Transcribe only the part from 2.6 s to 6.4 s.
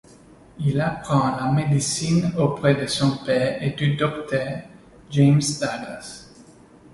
de son père et du docteur James Douglas.